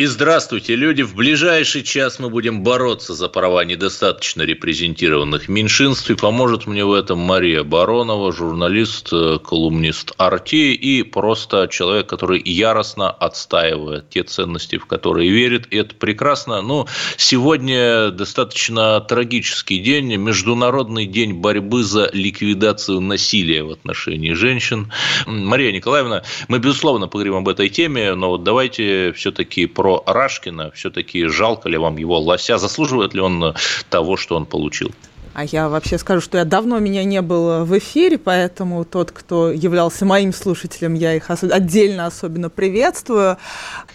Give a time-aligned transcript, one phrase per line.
[0.00, 1.02] И здравствуйте, люди.
[1.02, 6.10] В ближайший час мы будем бороться за права недостаточно репрезентированных меньшинств.
[6.10, 12.40] И поможет мне в этом Мария Баронова, журналист, э, колумнист Арти и просто человек, который
[12.42, 15.66] яростно отстаивает те ценности, в которые верит.
[15.70, 16.62] И это прекрасно.
[16.62, 16.86] Но
[17.18, 20.16] сегодня достаточно трагический день.
[20.16, 24.90] Международный день борьбы за ликвидацию насилия в отношении женщин.
[25.26, 30.70] Мария Николаевна, мы, безусловно, поговорим об этой теме, но вот давайте все-таки про про Рашкина.
[30.70, 32.58] Все-таки жалко ли вам его лося?
[32.58, 33.54] Заслуживает ли он
[33.88, 34.92] того, что он получил?
[35.32, 39.50] А я вообще скажу, что я давно меня не было в эфире, поэтому тот, кто
[39.52, 43.36] являлся моим слушателем, я их ос- отдельно особенно приветствую.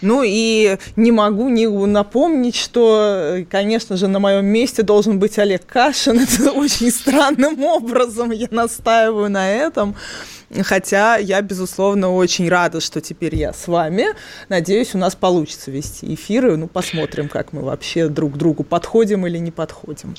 [0.00, 5.66] Ну и не могу не напомнить, что, конечно же, на моем месте должен быть Олег
[5.66, 6.18] Кашин.
[6.38, 9.94] Это очень странным образом я настаиваю на этом.
[10.62, 14.06] Хотя я, безусловно, очень рада, что теперь я с вами.
[14.48, 16.56] Надеюсь, у нас получится вести эфиры.
[16.56, 20.14] Ну, посмотрим, как мы вообще друг к другу подходим или не подходим.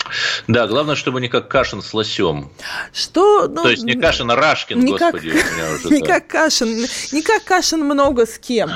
[0.49, 2.49] Да, главное, чтобы не как Кашин с лосем.
[2.93, 3.47] Что?
[3.47, 5.31] Ну, То есть не Кашин, а Рашкин, не господи.
[5.31, 6.07] Как, уже, не да.
[6.07, 6.69] как Кашин.
[7.11, 8.69] Не как Кашин много с кем,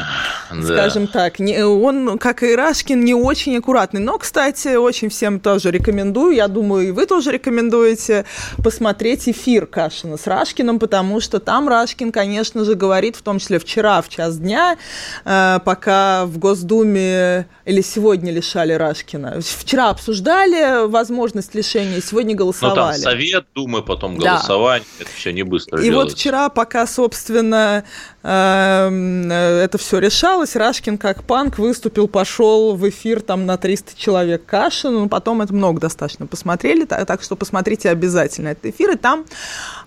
[0.51, 0.63] да.
[0.63, 1.39] скажем так.
[1.39, 4.01] Не, он, как и Рашкин, не очень аккуратный.
[4.01, 6.35] Но, кстати, очень всем тоже рекомендую.
[6.35, 8.25] Я думаю, и вы тоже рекомендуете
[8.63, 13.59] посмотреть эфир Кашина с Рашкиным, потому что там Рашкин, конечно же, говорит, в том числе
[13.59, 14.77] вчера в час дня,
[15.25, 19.39] э, пока в Госдуме или сегодня лишали Рашкина.
[19.41, 22.79] Вчера обсуждали возможность лишения, сегодня голосовали.
[22.79, 25.05] Ну, там Совет Думы, потом голосование, да.
[25.05, 26.05] это все не быстро И делается.
[26.05, 27.83] вот вчера, пока, собственно,
[28.23, 34.45] эм, это все решалось, Рашкин как панк выступил, пошел в эфир там на 300 человек
[34.45, 39.25] Кашин, ну, потом это много достаточно посмотрели, так, что посмотрите обязательно этот эфир, и там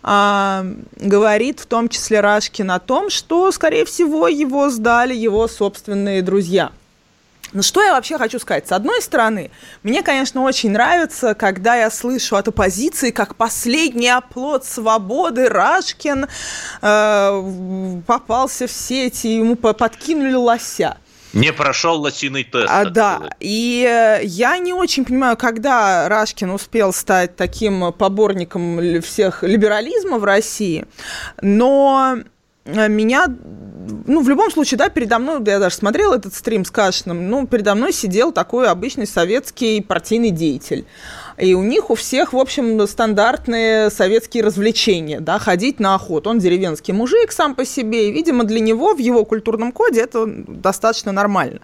[0.03, 6.23] э, говорит в том числе Рашкин о том, что, скорее всего, его сдали его собственные
[6.23, 6.71] друзья.
[7.53, 8.67] Ну, что я вообще хочу сказать?
[8.67, 9.51] С одной стороны,
[9.83, 16.27] мне, конечно, очень нравится, когда я слышу от оппозиции, как последний оплот свободы Рашкин
[16.83, 20.97] э, попался в сети, ему подкинули лося.
[21.33, 22.69] Не прошел лосиный тест.
[22.71, 23.37] А, да, сказать.
[23.41, 30.25] и э, я не очень понимаю, когда Рашкин успел стать таким поборником всех либерализма в
[30.25, 30.87] России,
[31.43, 32.19] но
[32.65, 33.27] меня,
[34.07, 37.47] ну, в любом случае, да, передо мной, я даже смотрел этот стрим с Кашиным, ну,
[37.47, 40.87] передо мной сидел такой обычный советский партийный деятель.
[41.37, 46.31] И у них у всех, в общем, стандартные советские развлечения, да, ходить на охоту.
[46.31, 50.25] Он деревенский мужик сам по себе, и, видимо, для него в его культурном коде это
[50.27, 51.61] достаточно нормально.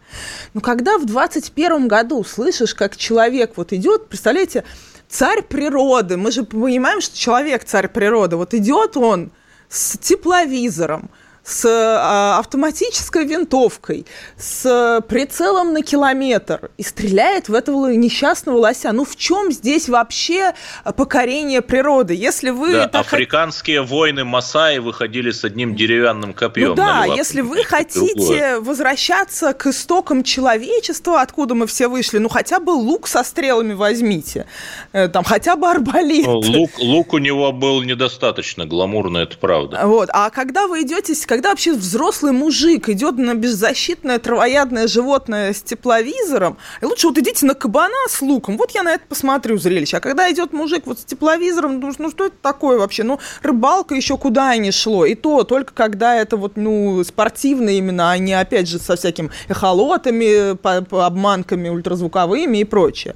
[0.55, 4.65] Но когда в 21 году слышишь, как человек вот идет, представляете,
[5.09, 9.31] царь природы, мы же понимаем, что человек царь природы, вот идет он
[9.71, 11.11] с тепловизором,
[11.51, 14.07] с а, автоматической винтовкой,
[14.37, 18.93] с прицелом на километр и стреляет в этого несчастного лося.
[18.93, 20.53] Ну в чем здесь вообще
[20.97, 22.15] покорение природы?
[22.15, 23.91] Если вы да, так африканские хот...
[23.91, 26.71] войны Масаи выходили с одним деревянным копьем.
[26.71, 32.61] Ну да, если вы хотите возвращаться к истокам человечества, откуда мы все вышли, ну хотя
[32.61, 34.47] бы лук со стрелами возьмите,
[34.93, 36.27] там хотя бы арбалет.
[36.27, 39.81] Ну, лук, лук у него был недостаточно гламурный, это правда.
[39.85, 45.63] Вот, а когда вы идете когда вообще взрослый мужик идет на беззащитное травоядное животное с
[45.63, 49.97] тепловизором, и лучше вот идите на кабана с луком, вот я на это посмотрю зрелище.
[49.97, 53.03] А когда идет мужик вот с тепловизором, ну, ну что это такое вообще?
[53.03, 55.05] Ну, рыбалка еще куда не шло.
[55.05, 59.31] И то только когда это вот, ну, спортивно именно, а не, опять же, со всякими
[59.49, 63.15] эхолотами, по, по обманками ультразвуковыми и прочее.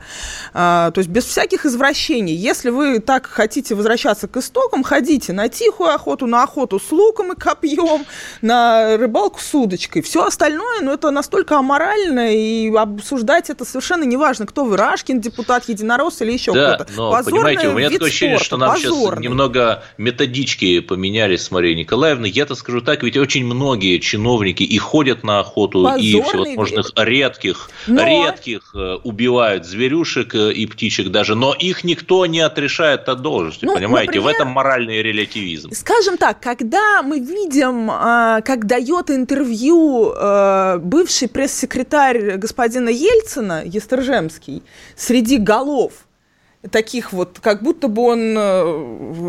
[0.52, 2.34] А, то есть без всяких извращений.
[2.34, 7.32] Если вы так хотите возвращаться к истокам, ходите на тихую охоту, на охоту с луком
[7.32, 8.04] и копьем,
[8.42, 10.02] на рыбалку с удочкой.
[10.02, 15.69] Все остальное, ну, это настолько аморально, и обсуждать это совершенно неважно, кто вы, Рашкин, депутат,
[15.69, 16.93] единорос или еще да, кто-то.
[16.96, 19.06] но, понимаете, у меня такое ощущение, что нам позорный.
[19.06, 22.31] сейчас немного методички поменялись с Марией Николаевной.
[22.31, 26.99] Я-то скажу так, ведь очень многие чиновники и ходят на охоту, позорный и всевозможных вид.
[26.99, 28.05] редких, но...
[28.05, 33.64] редких э, убивают зверюшек э, и птичек даже, но их никто не отрешает от должности,
[33.64, 34.12] ну, понимаете?
[34.12, 35.70] Например, в этом моральный релятивизм.
[35.72, 37.90] Скажем так, когда мы видим
[38.44, 44.62] как дает интервью а, бывший пресс-секретарь господина Ельцина, Естержемский,
[44.96, 46.03] среди голов,
[46.70, 48.64] таких вот, как будто бы он э,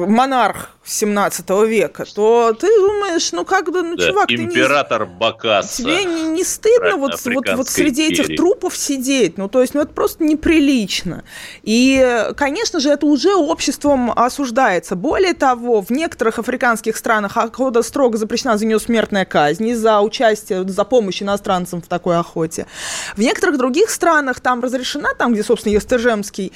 [0.07, 5.17] монарх 17 века, то ты думаешь, ну как бы, ну, да, чувак, император ты не...
[5.17, 5.77] Бакаса.
[5.77, 8.23] Тебе не, не стыдно вот, вот, вот среди империи.
[8.25, 9.37] этих трупов сидеть?
[9.37, 11.23] Ну, то есть, ну, это просто неприлично.
[11.63, 14.95] И, конечно же, это уже обществом осуждается.
[14.95, 20.67] Более того, в некоторых африканских странах охота строго запрещена, за нее смертная казнь, за участие,
[20.67, 22.67] за помощь иностранцам в такой охоте.
[23.15, 26.53] В некоторых других странах там разрешена, там, где, собственно, Естержемский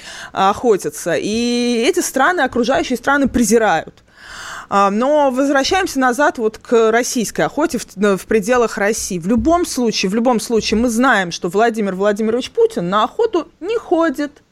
[0.70, 4.02] охотится, и эти страны, окружающие страны презирают.
[4.68, 9.18] А, но возвращаемся назад вот к российской охоте в, в пределах России.
[9.18, 13.76] В любом случае, в любом случае мы знаем, что Владимир Владимирович Путин на охоту не
[13.76, 14.42] ходит.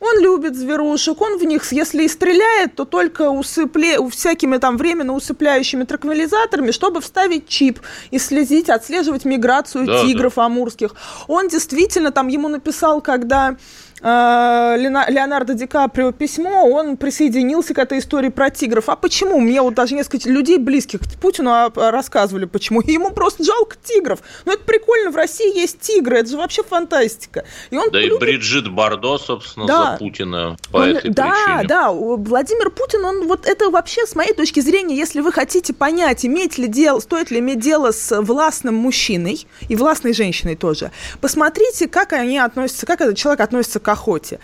[0.00, 5.12] Он любит зверушек, он в них, если и стреляет, то только усыпле, всякими там временно
[5.12, 7.80] усыпляющими транквилизаторами, чтобы вставить чип
[8.12, 10.44] и следить, отслеживать миграцию да, тигров да.
[10.44, 10.94] амурских.
[11.26, 13.56] Он действительно там ему написал, когда
[14.00, 18.88] Леонардо Ди Каприо письмо, он присоединился к этой истории про тигров.
[18.88, 19.40] А почему?
[19.40, 22.80] Мне вот даже несколько людей, близких к Путину, а, а, рассказывали, почему.
[22.86, 24.20] ему просто жалко тигров.
[24.44, 27.44] Ну, это прикольно, в России есть тигры, это же вообще фантастика.
[27.70, 28.16] И он да любит...
[28.16, 29.92] и Бриджит Бардо, собственно, да.
[29.92, 31.68] за Путина по он, этой да, причине.
[31.68, 35.72] Да, да, Владимир Путин, он вот это вообще, с моей точки зрения, если вы хотите
[35.72, 40.92] понять, иметь ли дело, стоит ли иметь дело с властным мужчиной и властной женщиной тоже,
[41.20, 44.38] посмотрите, как они относятся, как этот человек относится к к охоте.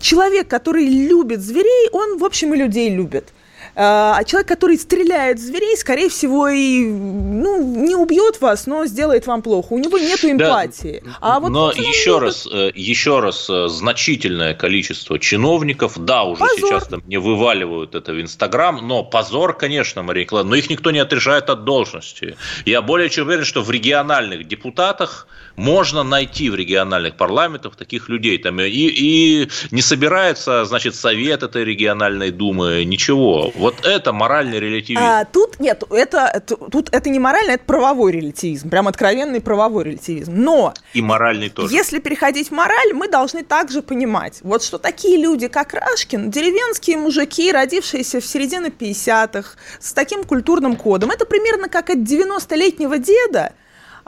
[0.00, 3.32] Человек, который любит зверей, он, в общем, и людей любит.
[3.80, 8.86] А, а человек, который стреляет в зверей, скорее всего, и ну, не убьет вас, но
[8.86, 9.72] сделает вам плохо.
[9.74, 11.00] У него нет эмпатии.
[11.04, 12.22] Да, а вот но еще любит...
[12.22, 16.58] раз, э, еще раз, э, значительное количество чиновников, да, уже позор.
[16.58, 20.90] сейчас там не вываливают это в Инстаграм, но позор, конечно, Мария Николаевна, но их никто
[20.90, 22.36] не отрежает от должности.
[22.64, 28.38] Я более чем уверен, что в региональных депутатах можно найти в региональных парламентах таких людей.
[28.38, 33.52] Там, и, и не собирается, значит, совет этой региональной думы, ничего.
[33.54, 35.02] Вот это моральный релятивизм.
[35.02, 38.70] А, тут нет, это, тут это не моральный, это правовой релятивизм.
[38.70, 40.32] Прям откровенный правовой релятивизм.
[40.34, 40.74] Но...
[40.92, 41.74] И моральный тоже.
[41.74, 46.96] Если переходить в мораль, мы должны также понимать, вот что такие люди, как Рашкин, деревенские
[46.96, 53.52] мужики, родившиеся в середине 50-х, с таким культурным кодом, это примерно как от 90-летнего деда,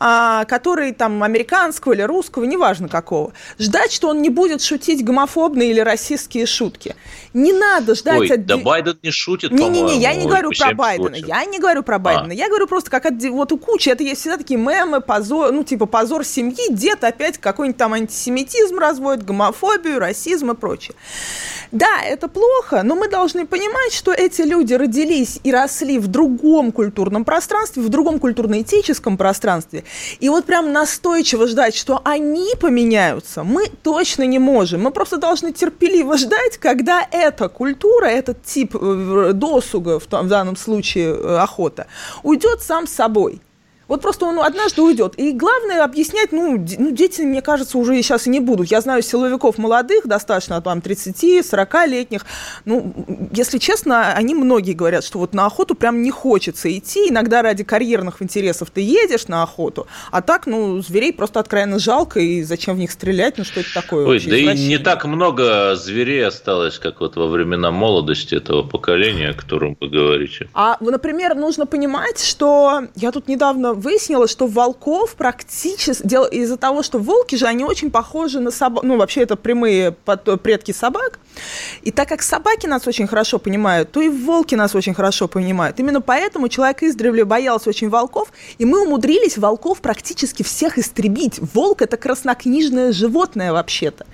[0.02, 5.70] а, который там американского или русского, неважно какого, ждать, что он не будет шутить гомофобные
[5.70, 6.96] или расистские шутки.
[7.34, 8.46] Не надо ждать Ой, от...
[8.46, 11.28] да Байден не шутит, Не-не-не, я не говорю про Байдена, шутит.
[11.28, 12.34] я не говорю про Байдена, а.
[12.34, 13.22] я говорю просто как от...
[13.24, 17.36] вот у кучи, это есть всегда такие мемы, позор, ну типа позор семьи, дед опять
[17.36, 20.94] какой-нибудь там антисемитизм разводит, гомофобию, расизм и прочее.
[21.72, 26.72] Да, это плохо, но мы должны понимать, что эти люди родились и росли в другом
[26.72, 29.84] культурном пространстве, в другом культурно-этическом пространстве,
[30.18, 34.82] и вот прям настойчиво ждать, что они поменяются, мы точно не можем.
[34.82, 41.14] Мы просто должны терпеливо ждать, когда эта культура, этот тип э, досуга, в данном случае
[41.14, 41.86] э, охота,
[42.22, 43.40] уйдет сам собой.
[43.90, 45.14] Вот просто он однажды уйдет.
[45.16, 48.70] И главное объяснять, ну, ну, дети, мне кажется, уже сейчас и не будут.
[48.70, 52.24] Я знаю силовиков молодых, достаточно там 30-40-летних.
[52.66, 52.94] Ну,
[53.32, 57.08] если честно, они многие говорят, что вот на охоту прям не хочется идти.
[57.08, 62.20] Иногда ради карьерных интересов ты едешь на охоту, а так, ну, зверей просто откровенно жалко,
[62.20, 64.06] и зачем в них стрелять, ну, что это такое?
[64.06, 69.30] Ой, да и не так много зверей осталось, как вот во времена молодости этого поколения,
[69.30, 70.48] о котором вы говорите.
[70.54, 76.06] А, например, нужно понимать, что я тут недавно выяснилось, что волков практически...
[76.34, 78.84] Из-за того, что волки же, они очень похожи на собак.
[78.84, 81.18] Ну, вообще, это прямые предки собак.
[81.82, 85.80] И так как собаки нас очень хорошо понимают, то и волки нас очень хорошо понимают.
[85.80, 91.40] Именно поэтому человек издревле боялся очень волков, и мы умудрились волков практически всех истребить.
[91.54, 94.06] Волк– это краснокнижное животное вообще-то.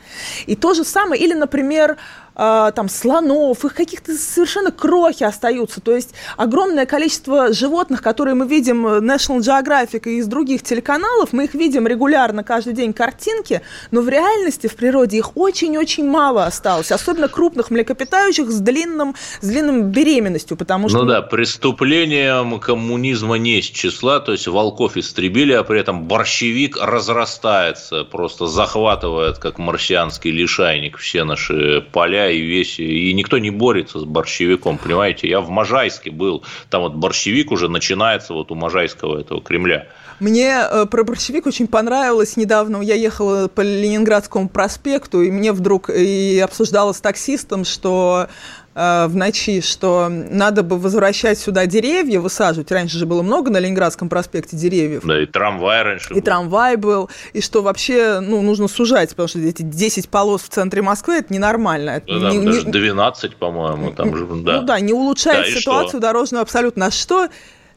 [0.46, 1.96] И то же самое, или, например,
[2.37, 5.81] э, там, слонов, их каких-то совершенно крохи остаются.
[5.81, 11.33] То есть огромное количество животных, которые мы видим в National Geographic и из других телеканалов,
[11.33, 16.45] мы их видим регулярно каждый день картинки, но в реальности в природе их очень-очень мало
[16.45, 20.99] осталось, особенно крупных млекопитающих с длинным, с длинным беременностью, потому что...
[20.99, 26.76] Ну да, преступлением коммунизма не из числа, то есть волков истребили, а при этом борщевик
[26.81, 34.00] разрастается, просто захватывает, как марсианский лишайник, все наши поля и весь, и никто не борется
[34.00, 35.28] с борщевиком, понимаете?
[35.28, 39.87] Я в Можайске был, там вот борщевик уже начинается вот у Можайского этого Кремля.
[40.18, 42.80] Мне э, про борщевик очень понравилось недавно.
[42.80, 48.28] Я ехала по Ленинградскому проспекту, и мне вдруг и обсуждала с таксистом, что
[48.76, 52.71] э, в ночи, что надо бы возвращать сюда деревья, высаживать.
[52.71, 55.02] Раньше же было много на Ленинградском проспекте деревьев.
[55.04, 56.23] Да, и трамвай раньше И был.
[56.23, 60.83] трамвай был, и что вообще ну, нужно сужать, потому что эти 10 полос в центре
[60.83, 61.90] Москвы– это ненормально.
[61.90, 64.61] Это да, не, даже не, 12, по-моему, там же, да.
[64.61, 66.87] Ну да, не улучшает да, ситуацию дорожную абсолютно.
[66.87, 67.28] А что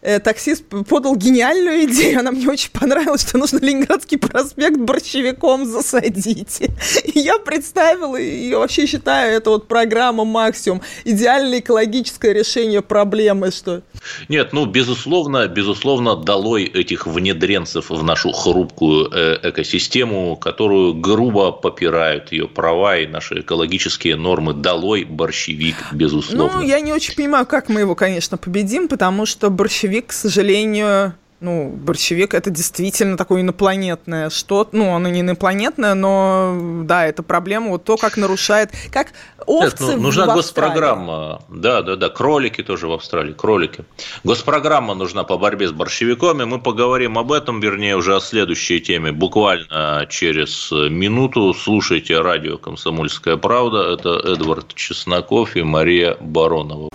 [0.01, 6.62] таксист подал гениальную идею, она мне очень понравилась, что нужно Ленинградский проспект борщевиком засадить.
[7.03, 13.82] И я представила, и вообще считаю, это вот программа «Максимум», идеальное экологическое решение проблемы, что...
[14.29, 22.32] Нет, ну, безусловно, безусловно, долой этих внедренцев в нашу хрупкую э, экосистему, которую грубо попирают
[22.32, 24.53] ее права и наши экологические нормы.
[24.53, 26.60] Долой борщевик, безусловно.
[26.60, 30.13] Ну, я не очень понимаю, как мы его, конечно, победим, потому что борщевик борщевик, к
[30.13, 34.75] сожалению, ну, борщевик это действительно такое инопланетное что-то.
[34.75, 37.69] Ну, оно не инопланетное, но да, это проблема.
[37.69, 38.72] Вот то, как нарушает.
[38.91, 39.08] Как
[39.46, 41.41] овцы Нет, ну, Нужна в госпрограмма.
[41.50, 42.10] Да, да, да.
[42.10, 43.34] Кролики тоже в Австралии.
[43.34, 43.86] Кролики.
[44.24, 46.43] Госпрограмма нужна по борьбе с борщевиками.
[46.43, 51.53] Мы поговорим об этом, вернее, уже о следующей теме буквально через минуту.
[51.53, 53.93] Слушайте радио «Комсомольская правда».
[53.93, 56.89] Это Эдвард Чесноков и Мария Баронова.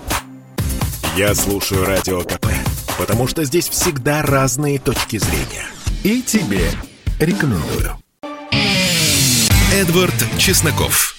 [1.16, 2.46] Я слушаю радио КП
[2.98, 5.66] потому что здесь всегда разные точки зрения.
[6.02, 6.70] И тебе
[7.18, 7.98] рекомендую.
[9.72, 11.16] Эдвард Чесноков.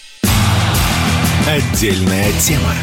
[1.47, 2.73] Отдельная тема.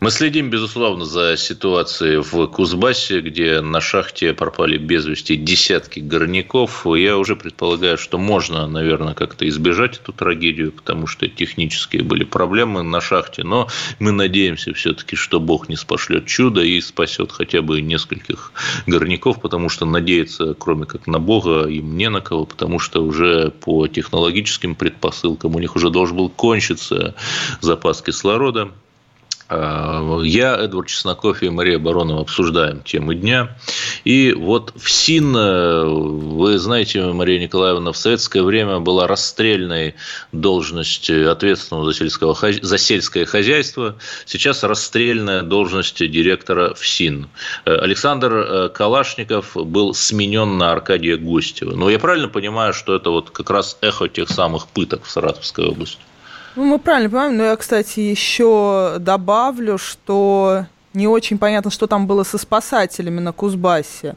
[0.00, 6.86] Мы следим, безусловно, за ситуацией в Кузбассе, где на шахте пропали без вести десятки горняков.
[6.86, 12.82] Я уже предполагаю, что можно, наверное, как-то избежать эту трагедию, потому что технические были проблемы
[12.82, 13.44] на шахте.
[13.44, 18.52] Но мы надеемся все-таки, что Бог не спошлет чудо и спасет хотя бы нескольких
[18.86, 23.50] горняков, потому что надеяться, кроме как на Бога, им не на кого, потому что уже
[23.50, 27.14] по технологическим предпосылкам у них уже должен был кончиться
[27.60, 28.70] запас кислорода
[29.50, 33.56] я, Эдвард Чесноков и Мария Баронова обсуждаем темы дня.
[34.04, 39.94] И вот в СИН, э, вы знаете, Мария Николаевна, в советское время была расстрельной
[40.32, 43.96] должность ответственного за, сельского, за сельское хозяйство.
[44.24, 47.28] Сейчас расстрельная должность директора в СИН.
[47.64, 51.74] Э, Александр Калашников был сменен на Аркадия Гостева.
[51.74, 55.66] Но я правильно понимаю, что это вот как раз эхо тех самых пыток в Саратовской
[55.66, 55.98] области?
[56.56, 62.06] Ну, мы правильно понимаем, но я, кстати, еще добавлю, что не очень понятно, что там
[62.08, 64.16] было со спасателями на Кузбассе.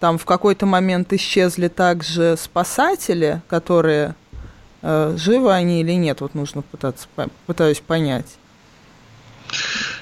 [0.00, 4.14] Там в какой-то момент исчезли также спасатели, которые
[4.82, 7.08] э, живы они или нет, вот нужно пытаться,
[7.46, 8.36] пытаюсь понять.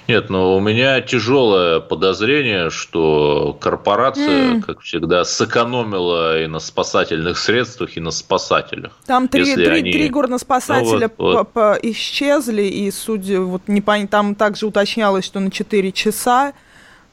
[0.06, 4.62] Нет, но у меня тяжелое подозрение, что корпорация, mm.
[4.62, 8.92] как всегда, сэкономила и на спасательных средствах, и на спасателях.
[9.06, 9.92] Там три, три, они...
[9.92, 11.78] три горноспасателя ну, вот, вот.
[11.82, 14.06] исчезли, и судя, вот не пон...
[14.06, 16.52] там также уточнялось, что на 4 часа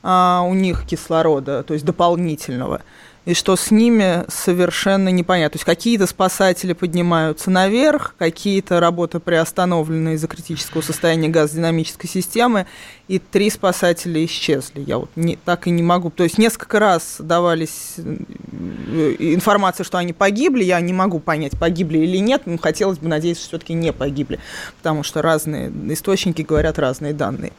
[0.03, 2.81] а, у них кислорода, то есть дополнительного
[3.25, 5.51] и что с ними совершенно непонятно.
[5.51, 12.65] То есть какие-то спасатели поднимаются наверх, какие-то работы приостановлены из-за критического состояния газодинамической системы,
[13.11, 14.85] и три спасателя исчезли.
[14.87, 16.09] Я вот не, так и не могу.
[16.11, 21.97] То есть несколько раз давались э, информация, что они погибли, я не могу понять, погибли
[21.97, 24.39] или нет, но хотелось бы надеяться, что все-таки не погибли,
[24.77, 27.51] потому что разные источники говорят разные данные.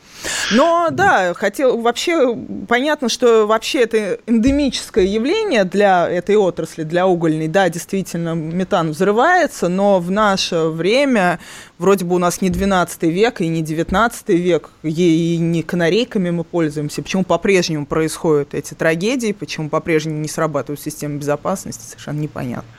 [0.53, 2.35] Но да, хотел вообще
[2.67, 7.49] понятно, что вообще это эндемическое явление для этой отрасли, для угольной.
[7.49, 11.41] Да, действительно, метан взрывается, но в наше время
[11.77, 16.45] вроде бы у нас не 12 век и не 19 век, и не канарейками мы
[16.45, 17.03] пользуемся.
[17.03, 22.71] Почему по-прежнему происходят эти трагедии, почему по-прежнему не срабатывают системы безопасности, совершенно непонятно.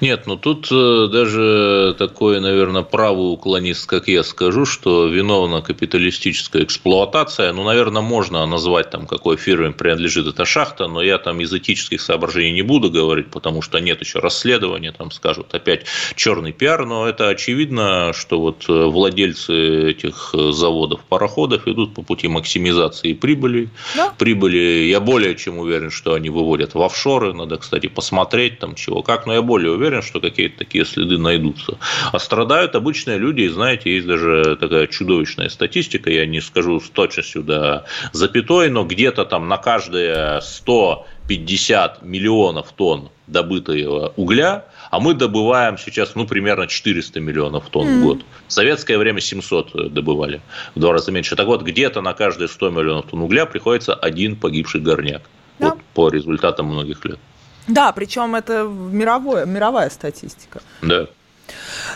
[0.00, 6.62] Нет, ну тут э, даже такой, наверное, правый уклонист, как я скажу, что виновна капиталистическая
[6.62, 7.52] эксплуатация.
[7.52, 12.00] Ну, наверное, можно назвать там, какой фирме принадлежит эта шахта, но я там из этических
[12.00, 17.06] соображений не буду говорить, потому что нет еще расследования, там скажут опять черный пиар, но
[17.06, 23.68] это очевидно, что вот э, владельцы этих э, заводов, пароходов идут по пути максимизации прибыли.
[23.96, 24.14] Да.
[24.16, 27.32] Прибыли, я более чем уверен, что они выводят в офшоры.
[27.32, 31.78] Надо, кстати, посмотреть там чего как, но я более уверен, что какие-то такие следы найдутся.
[32.12, 36.90] А страдают обычные люди, и знаете, есть даже такая чудовищная статистика, я не скажу с
[36.90, 45.14] точностью до запятой, но где-то там на каждые 150 миллионов тонн добытого угля а мы
[45.14, 48.00] добываем сейчас, ну, примерно 400 миллионов тонн mm.
[48.00, 48.24] в год.
[48.46, 50.40] В советское время 700 добывали,
[50.74, 51.36] в два раза меньше.
[51.36, 55.22] Так вот, где-то на каждые 100 миллионов тонн угля приходится один погибший горняк.
[55.58, 55.70] Да.
[55.70, 57.18] Вот по результатам многих лет.
[57.66, 60.60] Да, причем это мировое, мировая статистика.
[60.82, 61.06] Да.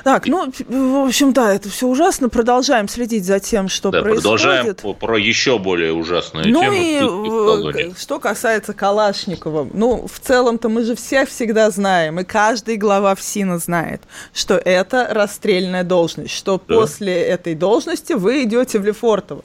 [0.04, 2.28] Так, ну, в общем, да, это все ужасно.
[2.28, 4.23] Продолжаем следить за тем, что да, происходит.
[4.23, 7.75] Продолжаем про еще более ужасную ну тему.
[7.75, 13.14] и что касается Калашникова, ну, в целом-то мы же все всегда знаем, и каждый глава
[13.14, 14.02] ФСИНа знает,
[14.33, 16.75] что это расстрельная должность, что да.
[16.75, 19.42] после этой должности вы идете в Лефортово.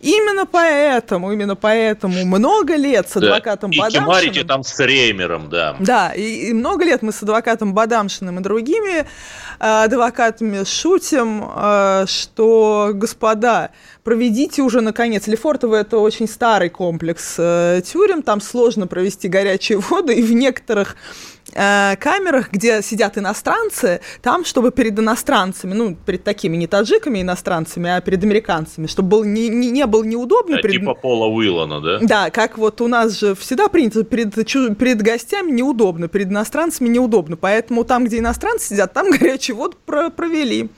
[0.00, 3.78] Именно поэтому, именно поэтому много лет с адвокатом да.
[3.78, 4.04] Бадамшиным...
[4.04, 5.76] И кемарите там с Реймером, да.
[5.78, 9.06] Да, и, и много лет мы с адвокатом Бадамшиным и другими
[9.58, 13.70] адвокатами шутим, э, что, господа,
[14.04, 20.12] проведите уже, наконец, Лефортово– это очень старый комплекс э, тюрем, там сложно провести горячую воду,
[20.12, 20.96] и в некоторых
[21.54, 27.90] э, камерах, где сидят иностранцы, там, чтобы перед иностранцами, ну, перед такими не таджиками иностранцами,
[27.90, 30.56] а перед американцами, чтобы был, не, не, не был неудобно.
[30.56, 30.80] Да, перед...
[30.80, 31.98] Типа Пола Уиллана, да?
[32.00, 37.36] Да, как вот у нас же всегда принято, перед, перед гостями неудобно, перед иностранцами неудобно,
[37.36, 40.68] поэтому там, где иностранцы сидят, там горячую воду про провели.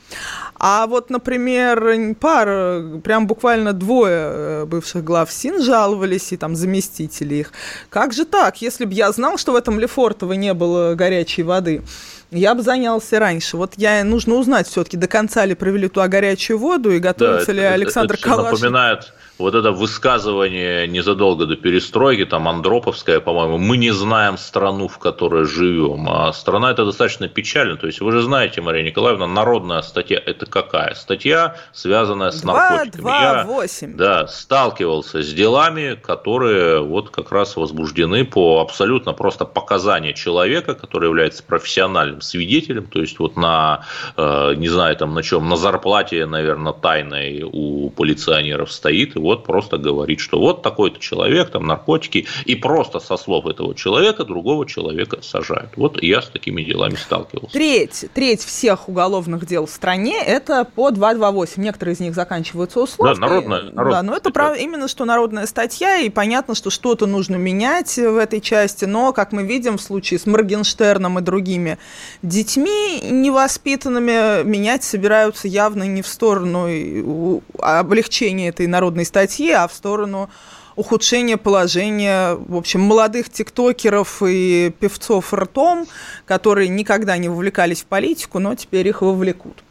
[0.63, 7.37] А вот, например, пара, прям буквально двое э, бывших глав СИН жаловались, и там заместители
[7.37, 7.53] их.
[7.89, 11.83] Как же так, если бы я знал, что в этом Лефортово не было горячей воды?
[12.31, 13.57] Я бы занялся раньше.
[13.57, 17.53] Вот я нужно узнать все-таки, до конца ли провели туда горячую воду и готовится да,
[17.55, 18.61] ли это, Александр это, это Калашников.
[18.61, 24.99] напоминает вот это высказывание незадолго до перестройки, там Андроповская, по-моему, мы не знаем страну, в
[24.99, 26.09] которой живем.
[26.09, 27.77] А страна это достаточно печально.
[27.77, 30.95] То есть вы же знаете, Мария Николаевна, народная статья это какая?
[30.95, 33.03] Статья, связанная с 2, наркотиками.
[33.03, 33.97] 2, Я 8.
[33.97, 41.09] Да, сталкивался с делами, которые вот как раз возбуждены по абсолютно просто показания человека, который
[41.09, 46.27] является профессиональным свидетелем, то есть вот на, э, не знаю, там на чем, на зарплате,
[46.27, 51.65] наверное, тайной у полиционеров стоит, и вот вот просто говорит, что вот такой-то человек, там
[51.65, 55.71] наркотики, и просто со слов этого человека другого человека сажают.
[55.77, 57.53] Вот я с такими делами сталкивался.
[57.53, 60.40] Треть, треть всех уголовных дел в стране это
[60.75, 61.63] по 228.
[61.63, 63.15] Некоторые из них заканчиваются условно.
[63.15, 63.63] Да, народная.
[63.63, 67.97] народная да, но это прав, именно что народная статья, и понятно, что что-то нужно менять
[67.97, 71.79] в этой части, но, как мы видим в случае с Моргенштерном и другими
[72.23, 80.31] детьми невоспитанными, менять собираются явно не в сторону облегчения этой народной статьи, а в сторону
[80.77, 85.87] ухудшения положения, в общем, молодых тиктокеров и певцов ртом,
[86.25, 89.63] которые никогда не вовлекались в политику, но теперь их вовлекут.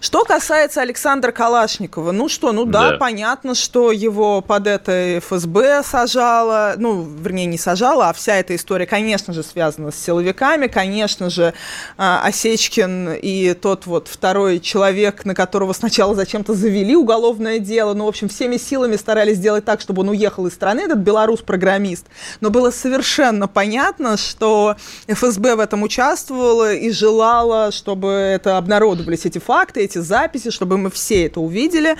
[0.00, 5.82] Что касается Александра Калашникова, ну что, ну да, да, понятно, что его под это ФСБ
[5.82, 11.30] сажало, ну, вернее, не сажало, а вся эта история, конечно же, связана с силовиками, конечно
[11.30, 11.54] же,
[11.96, 18.04] а, Осечкин и тот вот второй человек, на которого сначала зачем-то завели уголовное дело, ну,
[18.04, 22.06] в общем, всеми силами старались сделать так, чтобы он уехал из страны, этот белорус-программист,
[22.40, 24.76] но было совершенно понятно, что
[25.08, 30.90] ФСБ в этом участвовала и желала, чтобы это обнародовались эти факты, эти записи, чтобы мы
[30.90, 31.96] все это увидели.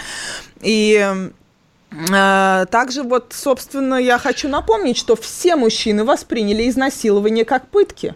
[0.60, 1.14] И
[1.90, 8.14] э, также вот, собственно, я хочу напомнить, что все мужчины восприняли изнасилование как пытки.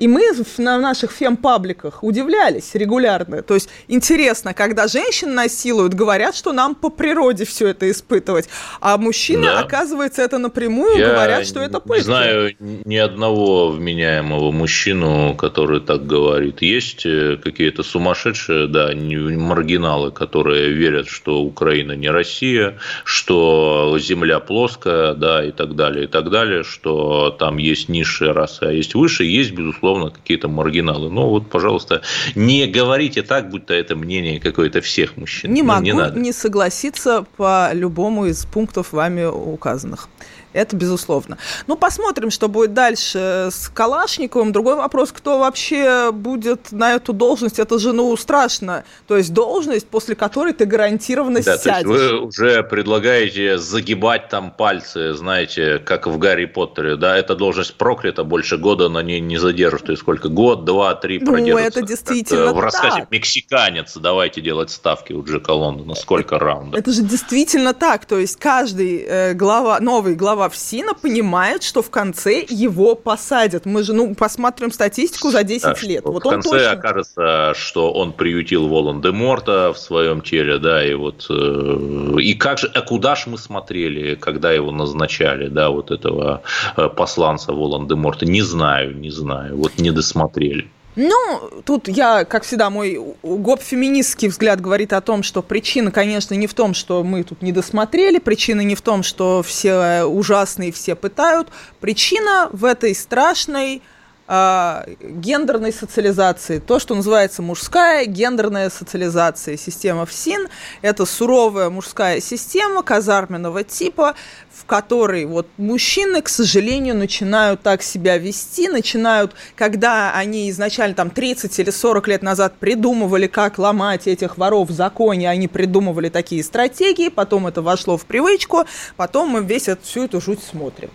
[0.00, 0.22] И мы
[0.56, 3.42] на наших фем-пабликах удивлялись регулярно.
[3.42, 8.48] То есть интересно, когда женщин насилуют, говорят, что нам по природе все это испытывать,
[8.80, 9.60] а мужчины, да.
[9.60, 11.98] оказывается, это напрямую Я говорят, что это пытки.
[11.98, 16.62] Не знаю ни одного вменяемого мужчину, который так говорит.
[16.62, 25.12] Есть э, какие-то сумасшедшие, да, маргиналы, которые верят, что Украина не Россия, что Земля плоская,
[25.12, 29.28] да, и так далее, и так далее, что там есть низшая раса, а есть высшая,
[29.28, 31.10] есть, безусловно, безусловно, какие-то маргиналы.
[31.10, 32.02] Но вот, пожалуйста,
[32.34, 35.52] не говорите так, будто это мнение какое-то всех мужчин.
[35.52, 36.18] Не ну, могу не, надо.
[36.18, 40.08] не согласиться по любому из пунктов вами указанных.
[40.52, 41.38] Это безусловно.
[41.66, 44.52] Ну, посмотрим, что будет дальше с Калашниковым.
[44.52, 47.58] Другой вопрос, кто вообще будет на эту должность.
[47.58, 48.84] Это же, ну, страшно.
[49.06, 51.84] То есть должность, после которой ты гарантированно да, сядешь.
[51.84, 57.16] То есть вы уже предлагаете загибать там пальцы, знаете, как в Гарри Поттере, да?
[57.16, 59.82] Эта должность проклята, больше года на ней не задержишь.
[59.82, 60.28] То есть сколько?
[60.28, 61.60] Год, два, три продержится.
[61.60, 63.10] Ну, это действительно В рассказе так.
[63.10, 65.94] «Мексиканец» давайте делать ставки у Джека Лондона.
[65.94, 66.78] Сколько раундов?
[66.78, 68.04] Это же действительно так.
[68.04, 73.66] То есть каждый э, глава, новый глава глава ФСИНа понимает, что в конце его посадят.
[73.66, 76.04] Мы же, ну, посмотрим статистику за 10 да, лет.
[76.04, 76.70] Вот в конце точно...
[76.70, 81.26] окажется, что он приютил Волан-де-Морта в своем теле, да, и вот...
[81.28, 86.40] Э, и как же, а куда же мы смотрели, когда его назначали, да, вот этого
[86.76, 88.24] э, посланца Волан-де-Морта?
[88.24, 90.70] Не знаю, не знаю, вот не досмотрели.
[90.96, 96.46] Ну, тут я, как всегда, мой гоп-феминистский взгляд говорит о том, что причина, конечно, не
[96.46, 100.96] в том, что мы тут не досмотрели, причина не в том, что все ужасные, все
[100.96, 101.48] пытают.
[101.80, 103.82] Причина в этой страшной
[104.30, 106.60] э, гендерной социализации.
[106.60, 109.56] То, что называется мужская гендерная социализация.
[109.56, 110.46] Система ФСИН–
[110.82, 114.14] это суровая мужская система казарменного типа,
[114.54, 121.10] в которой вот мужчины, к сожалению, начинают так себя вести, начинают, когда они изначально там
[121.10, 126.44] 30 или 40 лет назад придумывали, как ломать этих воров в законе, они придумывали такие
[126.44, 128.64] стратегии, потом это вошло в привычку,
[128.96, 130.90] потом мы весь эту, всю эту жуть смотрим.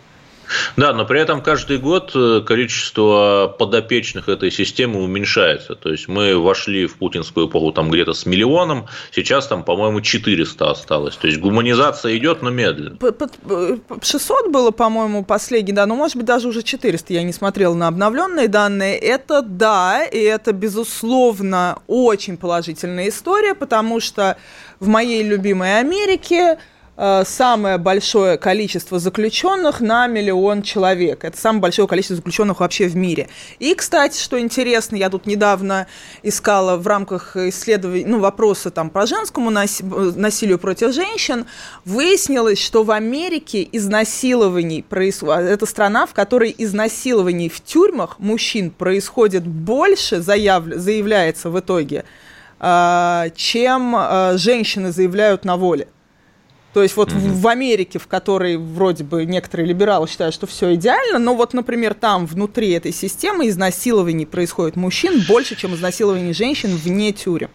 [0.78, 5.76] Да, но при этом каждый год э, количество подопечных этой системы уменьшается.
[5.76, 10.72] То есть мы вошли в путинскую эпоху там где-то с миллионом, сейчас там, по-моему, 400
[10.72, 11.16] осталось.
[11.16, 12.98] То есть гуманизация идет, но медленно.
[14.02, 17.88] 600 было, по-моему, последний, да, но может быть даже уже 400, я не смотрела на
[17.88, 18.98] обновленные данные.
[18.98, 24.38] Это да, и это, безусловно, очень положительная история, потому что
[24.80, 26.58] в моей любимой Америке Э,
[26.98, 31.26] самое большое количество заключенных на миллион человек.
[31.26, 33.28] Это самое большое количество заключенных вообще в мире.
[33.60, 35.88] И, кстати, что интересно, я тут недавно
[36.24, 41.46] искала в рамках исследований, ну, вопросы там по женскому насилию против женщин,
[41.84, 49.46] выяснилось, что в Америке изнасилований происходит, это страна, в которой изнасилований в тюрьмах мужчин происходит
[49.46, 50.64] больше, заяв...
[50.66, 52.06] заявляется в итоге,
[52.60, 55.88] э, чем э, женщины заявляют на воле.
[56.76, 57.32] То есть вот mm-hmm.
[57.32, 61.94] в Америке, в которой вроде бы некоторые либералы считают, что все идеально, но вот, например,
[61.94, 67.50] там внутри этой системы изнасилований происходит мужчин больше, чем изнасилований женщин вне тюрем.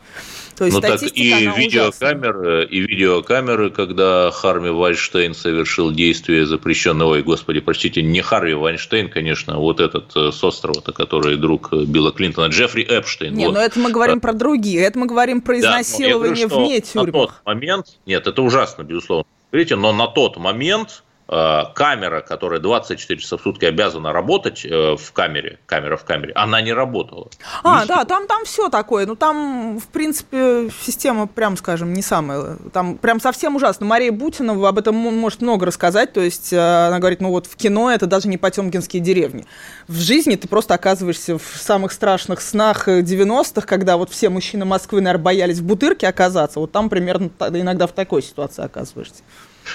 [0.56, 7.22] То есть ну так и видеокамеры, и видеокамеры, когда Харви Вайнштейн совершил действие запрещенное, ой,
[7.22, 12.12] господи, простите, не Харви Вайнштейн, конечно, а вот этот э, с острова-то, который друг Билла
[12.12, 13.34] Клинтона, Джеффри Эпштейн.
[13.34, 13.54] Не, вот.
[13.54, 17.06] но это мы говорим а, про другие, это мы говорим про изнасилование да, вне тюрьмы.
[17.06, 19.24] На тот момент, нет, это ужасно, безусловно.
[19.52, 24.96] Видите, но на тот момент Э, камера, которая 24 часа в сутки обязана работать э,
[24.96, 27.28] в камере, камера в камере, она не работала.
[27.62, 29.06] А, не да, там, там все такое.
[29.06, 32.56] Ну, там, в принципе, система, прям скажем, не самая.
[32.72, 33.86] Там прям совсем ужасно.
[33.86, 36.12] Мария Бутина об этом может много рассказать.
[36.12, 39.46] То есть э, она говорит, ну вот в кино это даже не потемкинские деревни.
[39.86, 45.00] В жизни ты просто оказываешься в самых страшных снах 90-х, когда вот все мужчины Москвы,
[45.00, 46.58] наверное, боялись в бутырке оказаться.
[46.58, 49.22] Вот там примерно иногда в такой ситуации оказываешься.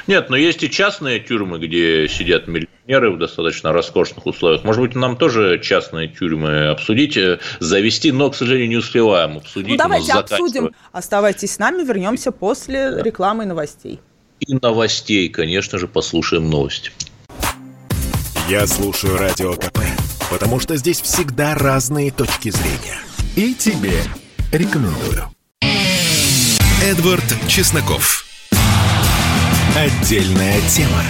[0.08, 4.64] Нет, но есть и частные тюрьмы, где сидят миллионеры в достаточно роскошных условиях.
[4.64, 9.72] Может быть, нам тоже частные тюрьмы обсудить, э, завести, но, к сожалению, не успеваем обсудить.
[9.72, 10.72] Ну, давайте обсудим.
[10.92, 14.00] Оставайтесь с нами, вернемся после рекламы и новостей.
[14.40, 16.92] И новостей, конечно же, послушаем новости.
[18.50, 19.80] Я слушаю Радио КП,
[20.30, 23.00] потому что здесь всегда разные точки зрения.
[23.36, 24.04] И тебе
[24.52, 25.30] рекомендую.
[26.84, 28.25] Эдвард Чесноков.
[29.76, 31.04] Отдельная тема.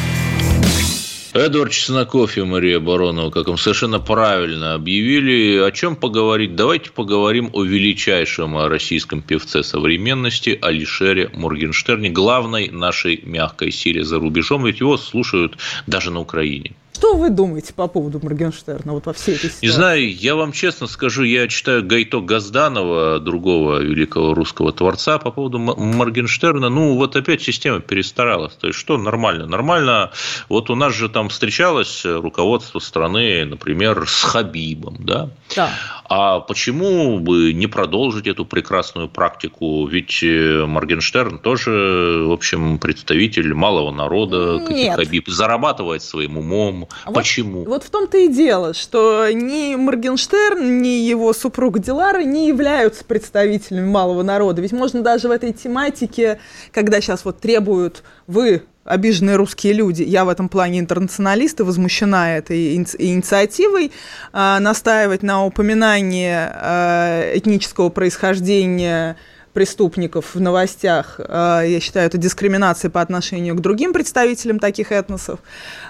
[1.33, 6.55] Эдвард Чесноков и Мария Баронова, как им совершенно правильно объявили, о чем поговорить?
[6.55, 14.65] Давайте поговорим о величайшем российском певце современности Алишере Моргенштерне, главной нашей мягкой силе за рубежом,
[14.65, 16.71] ведь его слушают даже на Украине.
[16.95, 19.65] Что вы думаете по поводу Моргенштерна вот во всей этой ситуации?
[19.65, 25.29] Не знаю, я вам честно скажу, я читаю Гайто Газданова, другого великого русского творца, по
[25.29, 26.69] поводу Моргенштерна.
[26.69, 28.53] Ну, вот опять система перестаралась.
[28.53, 29.45] То есть, что нормально?
[29.45, 30.11] Нормально,
[30.47, 35.29] вот у нас же там встречалось руководство страны, например, с Хабибом, да?
[35.53, 35.71] Да.
[36.05, 39.85] А почему бы не продолжить эту прекрасную практику?
[39.85, 46.84] Ведь э, Моргенштерн тоже, в общем, представитель малого народа, как и Хабиб, зарабатывает своим умом,
[47.03, 47.59] а Почему?
[47.59, 53.03] Вот, вот в том-то и дело, что ни Моргенштерн, ни его супруг Дилара не являются
[53.03, 54.61] представителями малого народа.
[54.61, 56.39] Ведь можно даже в этой тематике,
[56.71, 60.03] когда сейчас вот требуют вы обиженные русские люди.
[60.03, 63.91] Я в этом плане интернационалист и возмущена этой инициативой
[64.31, 69.17] э, настаивать на упоминании э, этнического происхождения
[69.55, 75.39] преступников в новостях, э, я считаю, это дискриминация по отношению к другим представителям таких этносов.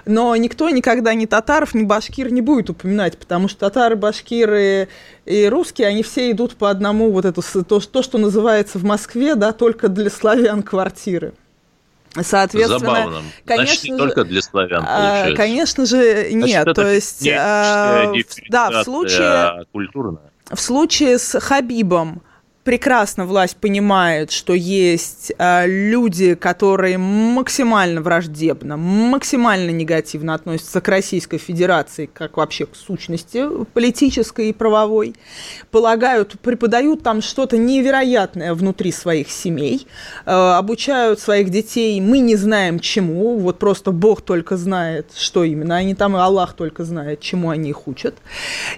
[0.05, 4.87] Но никто никогда ни татаров, ни башкир не будет упоминать, потому что татары, башкиры
[5.25, 9.33] и русские, они все идут по одному, вот это, то, то что называется в Москве,
[9.33, 11.33] да, только для славян квартиры.
[12.21, 13.21] Соответственно, Забавно.
[13.45, 15.35] конечно Значит, не только для славян, а, получается.
[15.35, 16.49] Конечно же, нет.
[16.49, 18.13] Значит, то есть, не, а,
[18.49, 20.31] да, в случае, культурная.
[20.51, 22.21] в случае с Хабибом
[22.65, 31.37] прекрасно власть понимает, что есть э, люди, которые максимально враждебно, максимально негативно относятся к Российской
[31.37, 35.13] Федерации, как вообще к сущности политической и правовой,
[35.69, 39.87] полагают, преподают там что-то невероятное внутри своих семей,
[40.25, 45.75] э, обучают своих детей, мы не знаем чему, вот просто Бог только знает, что именно,
[45.75, 48.15] они там, и Аллах только знает, чему они их учат.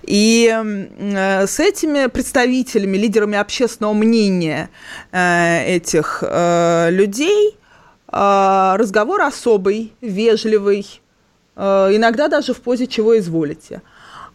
[0.02, 4.69] И э, с этими представителями, лидерами общественного общественного мнения
[5.11, 7.57] э, этих э, людей
[8.11, 10.85] э, разговор особый, вежливый,
[11.55, 13.81] иногда даже в позе «чего изволите».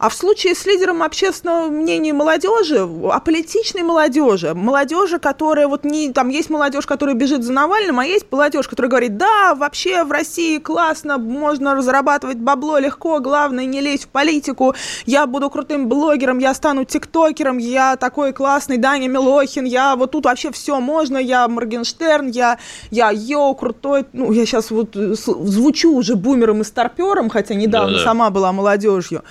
[0.02, 6.12] А в случае с лидером общественного мнения молодежи, аполитичной молодежи, молодежи, которая вот не...
[6.12, 10.10] Там есть молодежь, которая бежит за Навальным, а есть молодежь, которая говорит, да, вообще в
[10.10, 14.74] России классно, можно разрабатывать бабло легко, главное не лезть в политику,
[15.06, 20.24] я буду крутым блогером, я стану тиктокером, я такой классный Даня Милохин, я вот тут
[20.24, 22.58] вообще все можно, я Моргенштерн, я,
[22.90, 27.98] я йоу, крутой, ну, я сейчас вот звучу уже бумером и старпером, хотя недавно да
[28.00, 28.04] -да.
[28.04, 29.22] сама была молодежью.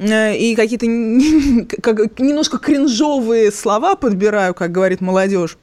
[0.00, 5.58] Э, и какие-то немножко кринжовые слова подбираю, как говорит молодежь.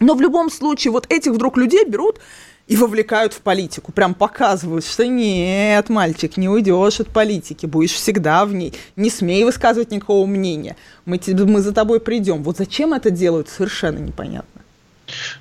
[0.00, 2.18] Но в любом случае вот этих вдруг людей берут
[2.66, 8.44] и вовлекают в политику, прям показывают, что нет, мальчик, не уйдешь от политики, будешь всегда
[8.44, 12.42] в ней, не смей высказывать никакого мнения, мы, мы за тобой придем.
[12.42, 14.57] Вот зачем это делают, совершенно непонятно.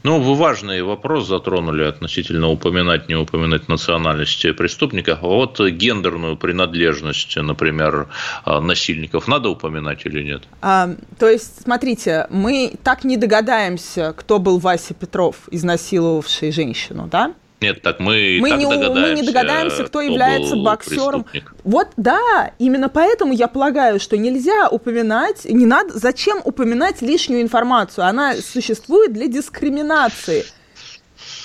[0.03, 5.19] Ну, вы важный вопрос затронули относительно упоминать, не упоминать национальности преступников.
[5.21, 8.07] А вот гендерную принадлежность, например,
[8.43, 10.43] а, насильников надо упоминать или нет?
[10.61, 17.33] А, то есть, смотрите, мы так не догадаемся, кто был Вася Петров, изнасиловавший женщину, да?
[17.59, 21.23] Нет, так мы, мы, не, мы не догадаемся, кто, кто является боксером.
[21.23, 21.53] Преступник.
[21.63, 28.05] Вот да, именно поэтому я полагаю, что нельзя упоминать, не надо, зачем упоминать лишнюю информацию?
[28.05, 30.45] Она существует для дискриминации.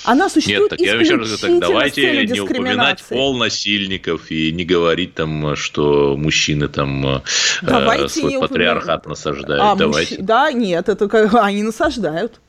[0.05, 4.51] Она существует Нет, так я еще раз говорю, так давайте не упоминать пол насильников и
[4.51, 7.21] не говорить там, что мужчины там э,
[7.61, 9.09] давайте свой патриархат упомя...
[9.09, 9.63] насаждают.
[9.63, 10.15] А, давайте.
[10.15, 10.25] Мужч...
[10.25, 12.39] Да, нет, это как они насаждают.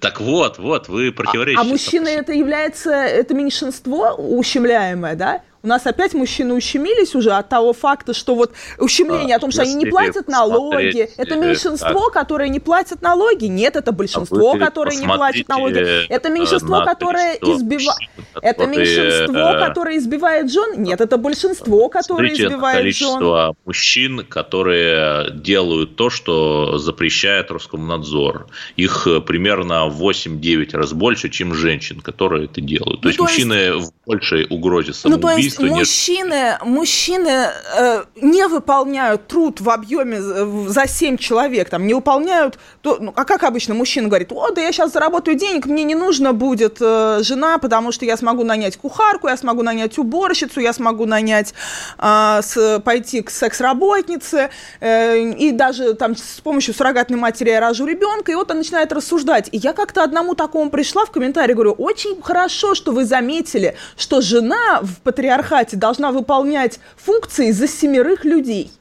[0.00, 1.60] Так вот, вот, вы противоречите.
[1.60, 5.42] А, а мужчины это является, это меньшинство ущемляемое, да?
[5.66, 9.50] У нас опять мужчины ущемились уже от того факта, что вот ущемление а, о том,
[9.50, 11.10] что они не платят налоги.
[11.16, 12.12] Это э, меньшинство, так.
[12.12, 13.46] которое не платит налоги.
[13.46, 16.06] Нет, это большинство, а которое не платит налоги.
[16.08, 17.98] Это меньшинство, которое избивает.
[18.40, 20.80] Это меньшинство, которое избивает жен.
[20.84, 23.54] Нет, это большинство, которое избивает количество жен.
[23.64, 28.46] мужчин, которые делают то, что запрещает Роскомнадзор.
[28.76, 33.00] Их э, примерно 8-9 раз больше, чем женщин, которые это делают.
[33.00, 33.88] То ну, есть то мужчины есть...
[33.88, 36.64] в большей угрозе самоубийства есть мужчины, нет.
[36.64, 43.12] мужчины э, не выполняют труд в объеме за 7 человек, там, не выполняют, то, ну,
[43.14, 46.78] а как обычно мужчина говорит, о, да я сейчас заработаю денег, мне не нужно будет
[46.80, 51.54] э, жена, потому что я смогу нанять кухарку, я смогу нанять уборщицу, я смогу нанять,
[51.98, 57.86] э, с, пойти к секс-работнице, э, и даже там с помощью суррогатной матери я рожу
[57.86, 59.48] ребенка, и вот он начинает рассуждать.
[59.52, 64.20] И я как-то одному такому пришла в комментарии, говорю, очень хорошо, что вы заметили, что
[64.20, 68.72] жена в патриархате патриархате должна выполнять функции за семерых людей.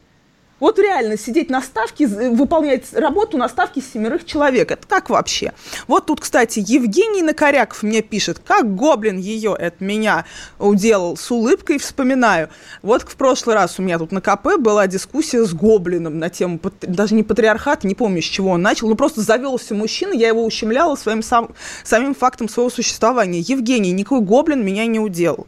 [0.61, 4.71] Вот реально сидеть на ставке, выполнять работу на ставке семерых человек.
[4.71, 5.51] Это как вообще?
[5.85, 10.23] Вот тут, кстати, Евгений Накоряков мне пишет, как гоблин ее от меня
[10.57, 12.49] уделал, с улыбкой вспоминаю.
[12.81, 16.59] Вот в прошлый раз у меня тут на КП была дискуссия с гоблином на тему,
[16.81, 20.45] даже не патриархата, не помню, с чего он начал, но просто завелся мужчина, я его
[20.45, 21.49] ущемляла своим сам,
[21.83, 23.41] самим фактом своего существования.
[23.41, 25.47] Евгений, никакой гоблин меня не уделал.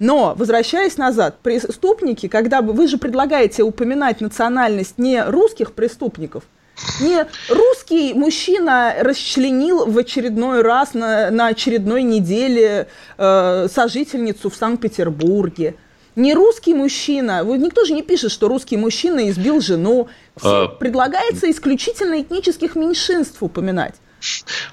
[0.00, 6.44] Но, возвращаясь назад, преступники, когда вы, вы же предлагаете упоминать национальность не русских преступников,
[7.02, 15.74] не русский мужчина расчленил в очередной раз на, на очередной неделе э, сожительницу в Санкт-Петербурге.
[16.16, 20.08] Не русский мужчина, никто же не пишет, что русский мужчина избил жену.
[20.36, 20.68] Все, а...
[20.68, 23.96] Предлагается исключительно этнических меньшинств упоминать.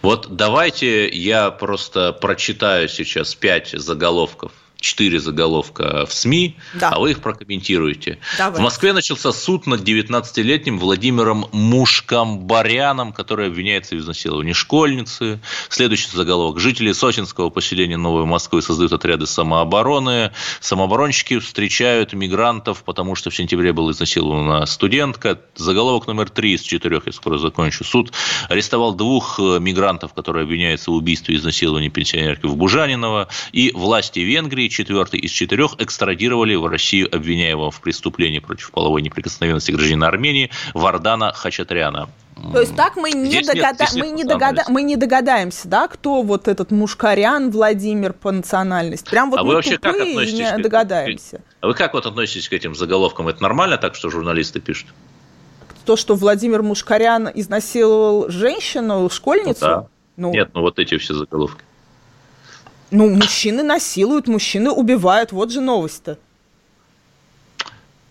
[0.01, 6.89] Вот давайте я просто прочитаю сейчас пять заголовков четыре заголовка в СМИ, да.
[6.89, 8.19] а вы их прокомментируете.
[8.37, 8.59] Давай.
[8.59, 15.39] В Москве начался суд над 19-летним Владимиром Мушкамбаряном, который обвиняется в изнасиловании школьницы.
[15.69, 16.59] Следующий заголовок.
[16.59, 20.31] Жители сочинского поселения Новой Москвы создают отряды самообороны.
[20.59, 25.39] Самооборонщики встречают мигрантов, потому что в сентябре была изнасилована студентка.
[25.55, 27.83] Заголовок номер три из четырех, я скоро закончу.
[27.83, 28.13] Суд
[28.49, 33.27] арестовал двух э, мигрантов, которые обвиняются в убийстве и изнасиловании пенсионерки в Бужаниново.
[33.51, 39.71] И власти Венгрии четвертый из четырех экстрадировали в Россию обвиняемого в преступлении против половой неприкосновенности
[39.71, 42.09] гражданина Армении Вардана Хачатряна.
[42.53, 43.83] То есть так мы не, догада...
[43.83, 44.63] нет, мы, не догада...
[44.67, 49.09] мы не догадаемся, да, кто вот этот мушкарян Владимир по национальности.
[49.09, 50.61] Прям вот а мы вы вообще как относитесь не к...
[50.61, 51.41] догадаемся.
[51.61, 53.27] А вы как вот относитесь к этим заголовкам?
[53.27, 54.87] Это нормально так, что журналисты пишут?
[55.85, 59.65] То, что Владимир Мушкарян изнасиловал женщину, школьницу?
[59.65, 59.87] Ну, да.
[60.17, 60.31] ну...
[60.31, 61.63] Нет, ну вот эти все заголовки.
[62.89, 65.31] Ну, мужчины насилуют, мужчины убивают.
[65.31, 66.17] Вот же новость-то.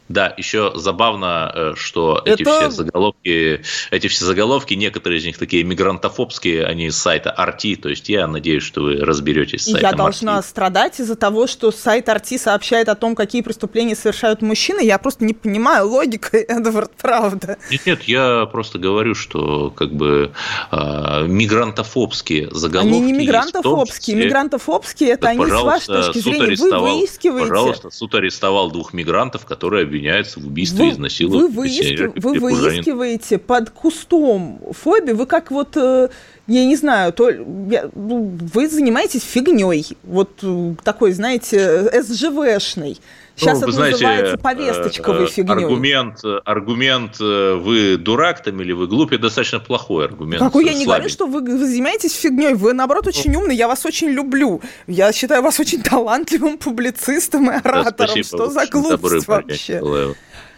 [0.09, 2.35] Да, еще забавно, э, что это...
[2.35, 7.77] эти все заголовки, эти все заголовки, некоторые из них такие мигрантофобские, они с сайта RT,
[7.77, 10.43] то есть я надеюсь, что вы разберетесь с сайтом Я должна RT.
[10.43, 14.85] страдать из-за того, что сайт RT сообщает о том, какие преступления совершают мужчины.
[14.85, 17.59] Я просто не понимаю логики, Эдвард, правда.
[17.71, 20.33] Нет, нет, я просто говорю, что как бы
[20.71, 22.95] э, мигрантофобские заголовки.
[22.95, 26.57] Они не мигрантофобские, мигрантофобские это они с вашей точки зрения.
[26.57, 27.49] Вы выискиваете.
[27.49, 31.43] Пожалуйста, суд арестовал двух мигрантов, которые обвиняется в убийстве вы, изнасиловании.
[31.43, 36.09] Вы, выискив, вы выискиваете под кустом фобии, вы как вот, э,
[36.47, 42.99] я не знаю, то, я, ну, вы занимаетесь фигней, вот э, такой, знаете, СЖВшный.
[43.37, 45.65] Сейчас ну, это знаете, называется повесточковой э, фигней.
[45.65, 50.43] Аргумент, аргумент «вы дурак там или вы глупый» достаточно плохой аргумент.
[50.43, 52.55] Какой я не говорю, что вы, вы занимаетесь фигней.
[52.55, 53.41] Вы, наоборот, очень ну.
[53.41, 53.55] умный.
[53.55, 54.63] Я вас очень люблю.
[54.87, 57.85] Я считаю вас очень талантливым публицистом и оратором.
[57.85, 60.15] Да, спасибо, что за глупость вообще?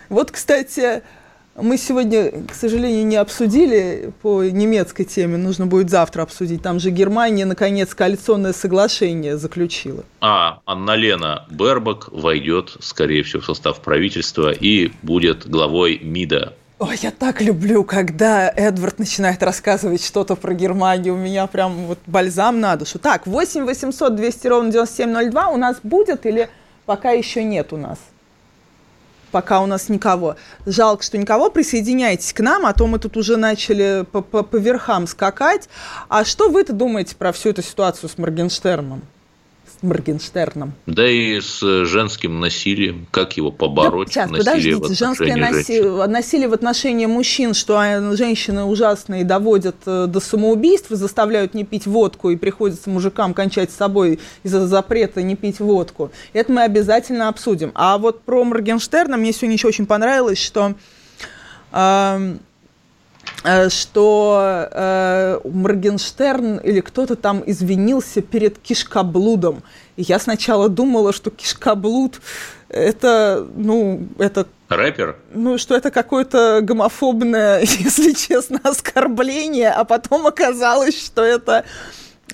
[0.09, 1.03] Вот, кстати,
[1.61, 6.63] мы сегодня, к сожалению, не обсудили по немецкой теме, нужно будет завтра обсудить.
[6.63, 10.05] Там же Германия, наконец, коалиционное соглашение заключила.
[10.21, 16.55] А, Анна-Лена Бербак войдет, скорее всего, в состав правительства и будет главой МИДа.
[16.79, 21.15] Ой, я так люблю, когда Эдвард начинает рассказывать что-то про Германию.
[21.15, 23.01] У меня прям вот бальзам на душу.
[23.01, 26.49] Так, 8 800 200 ровно 9702 у нас будет или
[26.87, 27.99] пока еще нет у нас?
[29.31, 30.37] Пока у нас никого.
[30.67, 31.51] Жалко, что никого.
[31.51, 35.69] Присоединяйтесь к нам, а то мы тут уже начали по, по, по верхам скакать.
[36.09, 39.03] А что вы-то думаете про всю эту ситуацию с Моргенштерном?
[39.83, 40.73] Моргенштерном.
[40.87, 44.09] Да и с женским насилием, как его побороть?
[44.09, 47.81] Да, сейчас, подождите, женское насилие, насилие в отношении мужчин, что
[48.17, 53.77] женщины ужасные доводят э, до самоубийств, заставляют не пить водку, и приходится мужикам кончать с
[53.77, 56.11] собой из-за запрета не пить водку.
[56.33, 57.73] Это мы обязательно обсудим.
[57.75, 60.75] А вот про Моргенштерна мне сегодня еще очень понравилось, что э,
[61.71, 62.37] Э,
[63.69, 69.63] что э, Моргенштерн или кто-то там извинился перед кишкоблудом.
[69.97, 72.21] И я сначала думала, что кишкоблуд
[72.69, 74.47] это, ну, это...
[74.69, 75.17] Рэпер?
[75.33, 81.65] Ну, что это какое-то гомофобное, если честно, оскорбление, а потом оказалось, что это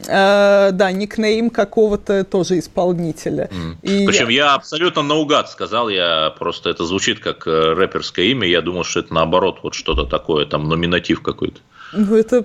[0.08, 3.48] Э, да, никнейм какого-то тоже исполнителя.
[3.50, 3.76] Mm.
[3.82, 4.44] И Причем я...
[4.44, 9.00] я абсолютно наугад сказал, я просто это звучит как э, рэперское имя, я думал, что
[9.00, 11.60] это наоборот вот что-то такое, там номинатив какой-то.
[11.92, 12.44] Ну, это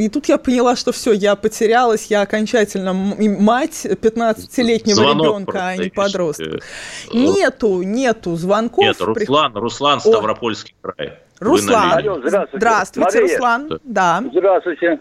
[0.00, 5.90] И тут я поняла, что все, я потерялась, я окончательно мать 15-летнего ребенка, а не
[5.90, 6.62] подросток.
[7.12, 8.84] Нету, нету звонков.
[8.84, 10.90] Нет, Руслан, Руслан, Ставропольский О.
[10.90, 11.18] край.
[11.38, 12.00] Руслан.
[12.02, 12.56] Здравствуйте.
[12.56, 13.36] Здравствуйте, Мария.
[13.36, 13.80] Руслан.
[13.84, 14.22] Да.
[14.32, 15.00] Здравствуйте,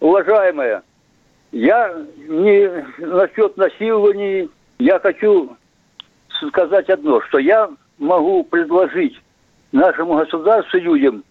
[0.00, 0.82] уважаемая.
[1.52, 5.56] Я не насчет насилований, я хочу
[6.48, 9.20] сказать одно, что я могу предложить
[9.72, 11.24] нашему государству людям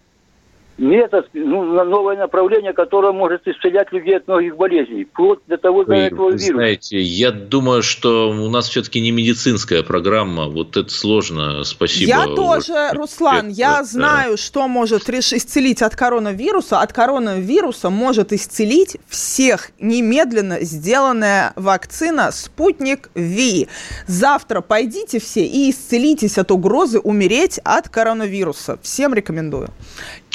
[0.78, 5.94] метод, ну, новое направление, которое может исцелять людей от многих болезней, вплоть до того до
[5.94, 6.52] этого вируса.
[6.52, 12.08] Знаете, я думаю, что у нас все-таки не медицинская программа, вот это сложно, спасибо.
[12.08, 16.80] Я тоже, Руслан, я знаю, что может исцелить от коронавируса.
[16.80, 23.68] От коронавируса может исцелить всех немедленно сделанная вакцина «Спутник Ви».
[24.06, 28.78] Завтра пойдите все и исцелитесь от угрозы умереть от коронавируса.
[28.82, 29.70] Всем рекомендую.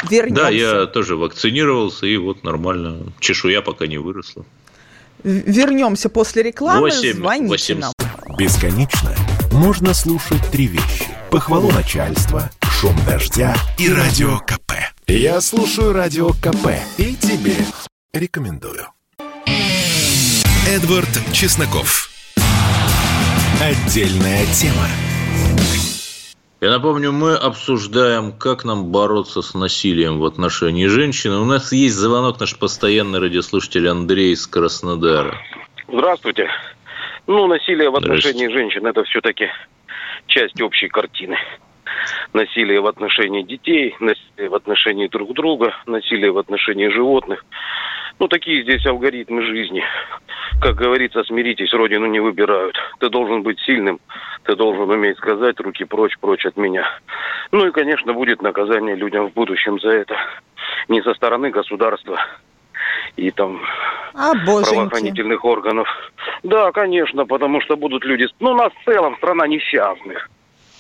[0.10, 0.44] Вернемся.
[0.44, 3.14] Да, я тоже вакцинировался, и вот нормально.
[3.20, 4.46] Чешуя пока не выросла.
[5.24, 6.82] Вернемся после рекламы.
[6.82, 7.80] 8, Звоните 8.
[7.80, 7.94] нам.
[8.38, 9.16] Бесконечно
[9.52, 11.08] можно слушать три вещи.
[11.30, 14.74] Похвалу начальства, шум дождя и радио КП.
[15.08, 17.56] Я слушаю радио КП и тебе
[18.14, 18.88] рекомендую.
[20.68, 22.10] Эдвард Чесноков.
[23.62, 24.88] Отдельная тема.
[26.64, 31.34] Я напомню, мы обсуждаем, как нам бороться с насилием в отношении женщин.
[31.34, 35.36] У нас есть звонок наш постоянный радиослушатель Андрей из Краснодара.
[35.90, 36.48] Здравствуйте.
[37.28, 39.50] Ну, насилие в отношении женщин– это все-таки
[40.28, 41.36] часть общей картины.
[42.32, 47.44] Насилие в отношении детей, насилие в отношении друг друга, насилие в отношении животных.
[48.24, 49.84] Ну, такие здесь алгоритмы жизни.
[50.62, 52.78] Как говорится, смиритесь, родину не выбирают.
[53.00, 54.00] Ты должен быть сильным,
[54.46, 56.86] ты должен уметь сказать руки прочь, прочь от меня.
[57.52, 60.16] Ну и, конечно, будет наказание людям в будущем за это.
[60.88, 62.18] не со стороны государства
[63.18, 63.62] и там
[64.14, 65.90] а, правоохранительных органов.
[66.44, 68.26] Да, конечно, потому что будут люди...
[68.40, 70.30] Ну, у нас в целом страна несчастных.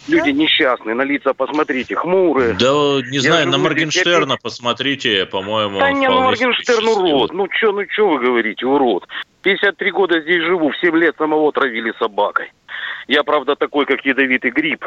[0.07, 2.53] Люди несчастные, на лица посмотрите, хмурые.
[2.59, 5.79] Да, не знаю, на Моргенштерна посмотрите, по-моему.
[5.79, 7.33] Да не, Моргенштерн урод.
[7.33, 9.07] Ну что, ну что вы говорите, урод.
[9.43, 12.51] 53 года здесь живу, в 7 лет самого травили собакой.
[13.07, 14.83] Я, правда, такой, как ядовитый гриб.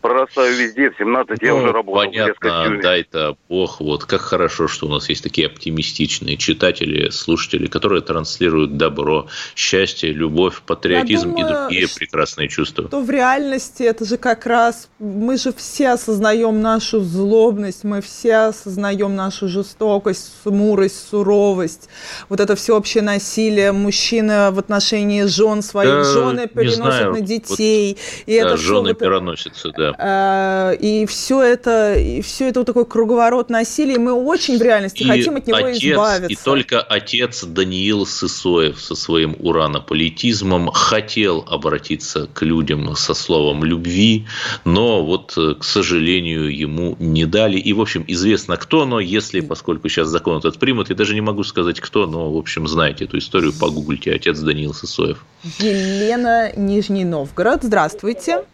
[0.00, 2.04] Прорастаю везде, в 17 ну, я уже работал.
[2.04, 3.80] Понятно, дай-то бог.
[3.80, 10.12] Вот как хорошо, что у нас есть такие оптимистичные читатели, слушатели, которые транслируют добро, счастье,
[10.12, 12.88] любовь, патриотизм думаю, и другие прекрасные чувства.
[12.88, 14.88] То в реальности это же как раз...
[14.98, 21.88] Мы же все осознаем нашу злобность, мы все осознаем нашу жестокость, смурость, суровость.
[22.28, 25.90] Вот это всеобщее насилие мужчины в отношении жен своих.
[25.90, 27.55] Да, жены переносят на детей.
[27.58, 30.72] Вот, и да, это жены вот, переносятся, да.
[30.72, 33.98] Э, и все это, и все это вот такой круговорот насилия.
[33.98, 36.28] Мы очень в реальности и хотим от него отец, избавиться.
[36.28, 44.26] И только отец Даниил Сысоев со своим уранополитизмом хотел обратиться к людям со словом любви,
[44.64, 47.58] но вот, э, к сожалению, ему не дали.
[47.58, 51.20] И, в общем, известно кто, но если, поскольку сейчас закон этот примут, я даже не
[51.20, 55.24] могу сказать кто, но, в общем, знаете эту историю, погуглите, отец Даниил Сысоев.
[55.58, 58.44] Елена Нижний Новгород, здравствуйте.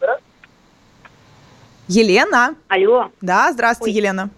[1.88, 2.55] Елена.
[2.68, 3.11] Алло.
[3.20, 3.99] Да, здравствуйте, Ой.
[3.99, 4.30] Елена.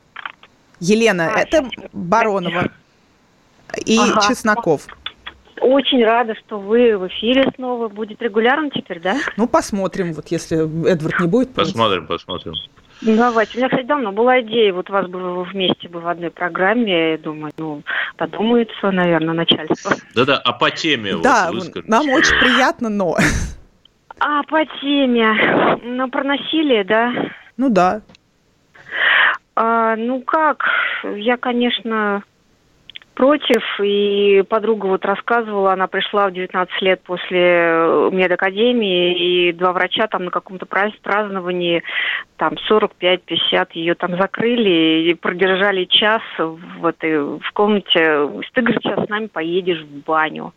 [0.80, 1.68] Елена, а, это.
[1.92, 2.70] Баронова
[3.86, 4.20] и ага.
[4.28, 4.86] Чесноков.
[5.60, 7.88] Очень рада, что вы в эфире снова.
[7.88, 9.16] Будет регулярно теперь, да?
[9.36, 11.54] Ну, посмотрим, вот если Эдвард не будет.
[11.54, 12.54] Посмотрим, посмотрим.
[13.00, 13.52] Давайте.
[13.54, 17.18] У меня, кстати, давно была идея, вот вас бы вместе бы в одной программе, я
[17.18, 17.82] думаю, ну,
[18.16, 19.96] подумается, наверное, начальство.
[20.14, 23.16] Да-да, а по теме Да, вот нам очень приятно, но...
[24.20, 25.78] А, по теме.
[25.82, 27.12] Ну, про насилие, да?
[27.56, 28.02] Ну, да.
[29.56, 30.64] А, ну, как?
[31.04, 32.22] Я, конечно,
[33.14, 33.62] против.
[33.82, 40.26] И подруга вот рассказывала, она пришла в 19 лет после медакадемии, и два врача там
[40.26, 41.82] на каком-то праздновании,
[42.36, 48.28] там 45-50 ее там закрыли и продержали час в этой в комнате.
[48.52, 50.52] Ты, говорит, сейчас с нами поедешь в баню.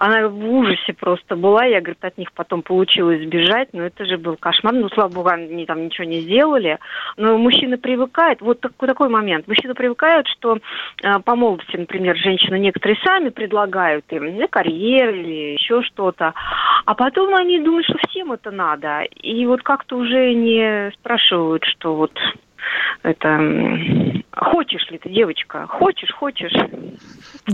[0.00, 1.66] Она в ужасе просто была.
[1.66, 3.68] Я, говорит, от них потом получилось сбежать.
[3.74, 4.72] Но это же был кошмар.
[4.72, 6.78] Ну, слава богу, они там ничего не сделали.
[7.18, 8.40] Но мужчина привыкает.
[8.40, 9.46] Вот такой, такой момент.
[9.46, 10.56] Мужчина привыкает, что
[11.02, 16.32] э, по молодости, например, женщины некоторые сами предлагают им или карьеру, или еще что-то.
[16.86, 19.02] А потом они думают, что всем это надо.
[19.02, 22.12] И вот как-то уже не спрашивают, что вот
[23.02, 23.38] это
[24.32, 26.52] хочешь ли ты, девочка, хочешь, хочешь.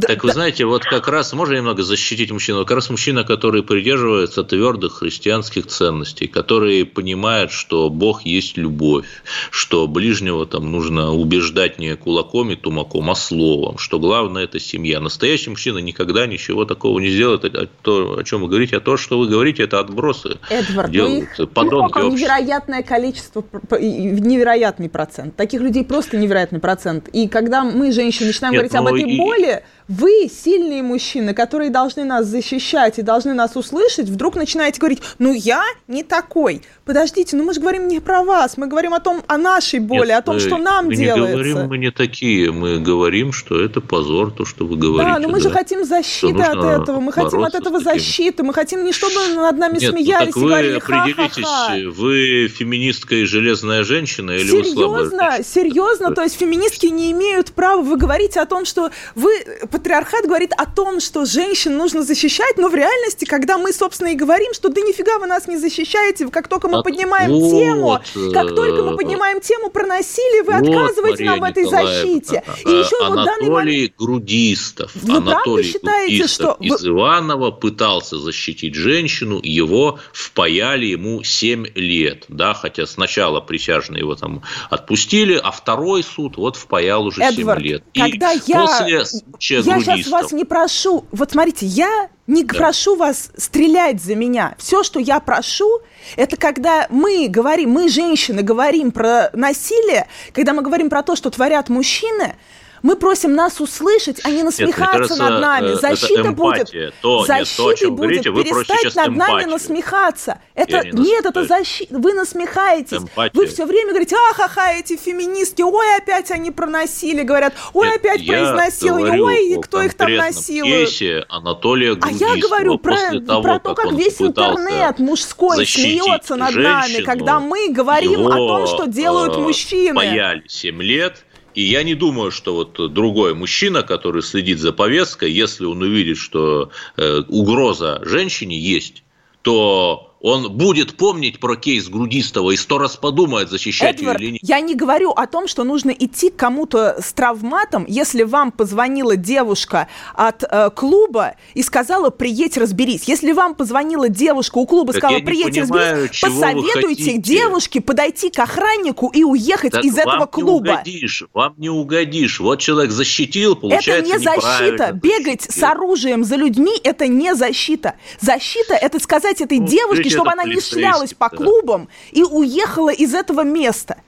[0.00, 2.64] Так вы знаете, вот как раз можно немного защитить мужчину.
[2.64, 9.06] Как раз мужчина, который придерживается твердых христианских ценностей, который понимает, что Бог есть любовь,
[9.50, 15.00] что ближнего там нужно убеждать не кулаком и тумаком, а словом, что главное это семья.
[15.00, 17.44] Настоящий мужчина никогда ничего такого не сделает.
[17.44, 20.38] А то, о чем вы говорите, а то, что вы говорите, это отбросы.
[20.50, 23.44] Эдвард, делают ну их подонки невероятное количество,
[23.78, 25.35] невероятный процент.
[25.36, 27.08] Таких людей просто невероятный процент.
[27.08, 29.18] И когда мы, женщины, начинаем Нет, говорить об ну этой и...
[29.18, 35.00] боли, вы, сильные мужчины, которые должны нас защищать и должны нас услышать, вдруг начинаете говорить,
[35.18, 36.62] ну я не такой.
[36.84, 40.08] Подождите, ну мы же говорим не про вас, мы говорим о том, о нашей боли,
[40.08, 41.22] Нет, о том, что нам мы делается.
[41.22, 45.14] Мы не говорим, мы не такие, мы говорим, что это позор, то, что вы говорите.
[45.14, 45.48] Да, но мы да?
[45.48, 49.58] же хотим защиты от этого, мы хотим от этого защиты, мы хотим не чтобы над
[49.58, 51.90] нами Нет, смеялись ну, вы говорили, определитесь, ха-ха-ха.
[51.90, 55.42] вы феминистка и железная женщина или серьезно, вы слабая?
[55.42, 59.30] Серьезно, то есть феминистки не имеют права, вы говорите о том, что вы
[59.76, 64.14] патриархат говорит о том, что женщин нужно защищать, но в реальности, когда мы, собственно, и
[64.14, 68.54] говорим, что да нифига вы нас не защищаете, как только мы поднимаем вот, тему, как
[68.54, 72.42] только мы поднимаем тему про насилие, вы вот, отказываете Мария нам в этой защите.
[72.64, 73.92] И еще Анатолий вот данный момент...
[73.98, 76.64] Грудистов, вы Анатолий считаете, Грудистов что...
[76.64, 84.14] из Иванова пытался защитить женщину, его впаяли ему 7 лет, да, хотя сначала присяжные его
[84.14, 87.82] там отпустили, а второй суд вот впаял уже Эдвард, 7 лет.
[87.92, 92.54] И когда я, после случая я сейчас вас не прошу, вот смотрите, я не да.
[92.54, 94.54] прошу вас стрелять за меня.
[94.58, 95.80] Все, что я прошу,
[96.16, 101.30] это когда мы говорим, мы, женщины, говорим про насилие, когда мы говорим про то, что
[101.30, 102.34] творят мужчины,
[102.82, 105.74] мы просим нас услышать, а не насмехаться нет, кажется, над нами.
[105.74, 109.36] Э, Защита будет, то, защитой будет говорите, перестать над эмпатию.
[109.36, 110.38] нами насмехаться.
[110.54, 111.98] Это не нет, это защита.
[111.98, 112.98] Вы насмехаетесь.
[112.98, 113.38] Эмпатия.
[113.38, 118.26] Вы все время говорите, ахаха, эти феминистки, ой, опять они проносили, говорят, ой, нет, опять
[118.26, 121.26] про изнасилование, ой, кто их там насилует.
[121.28, 126.54] Анатолия а я говорю про, того, про то, как, как весь интернет мужской смеется над
[126.54, 129.94] нами, когда мы говорим о том, что делают э, мужчины.
[129.94, 131.24] Паяли 7 лет,
[131.56, 136.18] И я не думаю, что вот другой мужчина, который следит за повесткой, если он увидит,
[136.18, 139.02] что э, угроза женщине есть,
[139.40, 144.32] то он будет помнить про кейс Грудистого и сто раз подумает, защищать Эдвард, ее или
[144.34, 144.42] нет.
[144.44, 149.16] я не говорю о том, что нужно идти к кому-то с травматом, если вам позвонила
[149.16, 153.04] девушка от э, клуба и сказала, приедь, разберись.
[153.04, 158.38] Если вам позвонила девушка у клуба и сказала, приедь, понимаю, разберись, посоветуйте девушке подойти к
[158.38, 160.66] охраннику и уехать так из этого клуба.
[160.66, 162.40] Не угодишь, вам не угодишь.
[162.40, 164.92] Вот человек защитил, получается Это не защита.
[164.92, 167.94] Бегать с оружием за людьми– это не защита.
[168.20, 173.14] Защита– это сказать этой ну, девушке, чтобы она не шлялась по клубам и уехала из
[173.14, 173.98] этого места.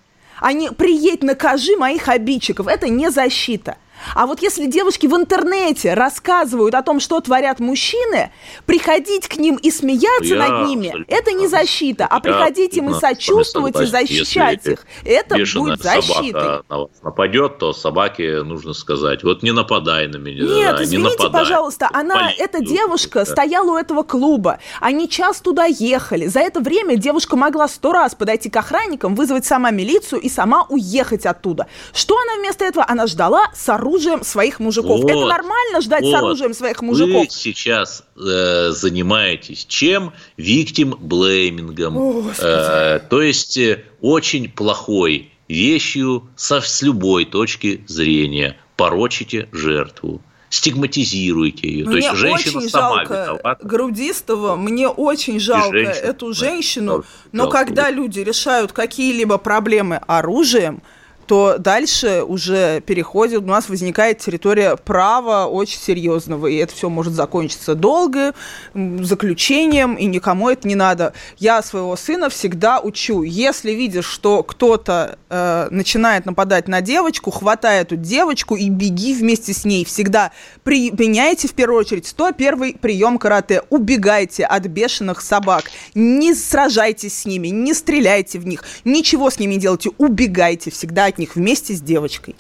[0.41, 2.69] А не приедь, накажи моих обидчиков.
[2.69, 3.77] Это не защита.
[4.15, 8.31] А вот если девушки в интернете рассказывают о том, что творят мужчины,
[8.67, 12.95] приходить к ним и смеяться Я над ними, это не защита, а приходить им и
[12.95, 16.33] сочувствовать и защищать их, это будет защитой.
[16.33, 20.45] собака на вас нападет, то собаке нужно сказать, вот не нападай на меня.
[20.45, 21.43] Нет, да, извините, не нападай.
[21.43, 23.27] пожалуйста, она, эта девушка да.
[23.27, 28.15] стояла у этого клуба, они час туда ехали, за это время девушка могла сто раз
[28.15, 31.67] подойти к охранникам, вызвать сама милицию и сама уехать оттуда.
[31.93, 32.85] Что она вместо этого?
[32.89, 35.01] Она ждала с оружием оружием своих мужиков.
[35.01, 36.13] Вот, Это нормально ждать вот.
[36.13, 37.25] с оружием своих мужиков?
[37.25, 40.13] Вы сейчас э, занимаетесь чем?
[40.37, 42.29] Виктим блеймингом.
[42.39, 48.57] Э, то есть э, очень плохой вещью со, с любой точки зрения.
[48.77, 50.21] Порочите жертву
[50.51, 51.85] стигматизируете ее.
[51.85, 53.67] Мне То есть женщина очень сама жалко виновата.
[53.67, 60.83] Грудистого, мне очень жалко эту женщину, но когда люди решают какие-либо проблемы оружием,
[61.29, 67.13] то дальше уже переходит, у нас возникает территория права очень серьезного, и это все может
[67.13, 68.33] закончиться долго,
[68.75, 71.13] заключением, и никому это не надо.
[71.37, 77.83] Я своего сына всегда учу, если видишь, что кто-то э, начинает нападать на девочку, хватай
[77.83, 79.85] эту девочку и беги вместе с ней.
[79.85, 80.33] Всегда
[80.65, 83.63] применяйте в первую очередь 101 прием карате.
[83.69, 85.65] Убегайте от бешеных собак.
[85.95, 89.91] Не сражайтесь с ними, не стреляйте в них, ничего с ними не делайте.
[89.99, 92.35] Убегайте всегда от них вместе с девочкой.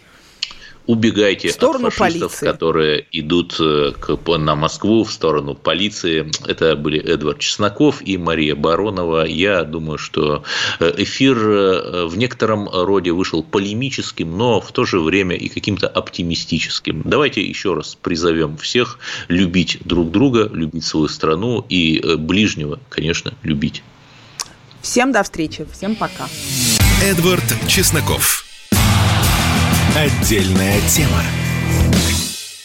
[0.89, 2.47] Убегайте от фашистов, полиции.
[2.47, 6.33] которые идут э, к, на Москву в сторону полиции.
[6.47, 9.26] Это были Эдвард Чесноков и Мария Баронова.
[9.26, 10.45] Я думаю, что
[10.81, 15.89] э, эфир э, в некотором роде вышел полемическим, но в то же время и каким-то
[15.89, 17.03] оптимистическим.
[17.05, 18.99] Давайте еще раз призовем всех
[19.29, 23.83] любить друг друга, любить свою страну и ближнего, конечно, любить.
[24.81, 25.66] Всем до встречи.
[25.70, 26.29] Всем пока.
[27.03, 28.47] Эдвард Чесноков.
[29.97, 31.22] Отдельная тема.